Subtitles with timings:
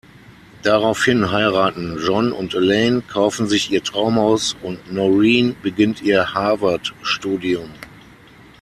[0.63, 7.69] Daraufhin heiraten John und Elaine, kaufen sich ihr Traumhaus und Noreen beginnt ihr Harvard-Studium.